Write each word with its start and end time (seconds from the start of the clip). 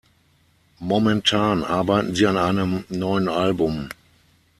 Momentan 0.79 1.63
arbeiten 1.63 2.15
sie 2.15 2.25
an 2.25 2.35
einem 2.35 2.85
neuen 2.89 3.29
Album. 3.29 3.87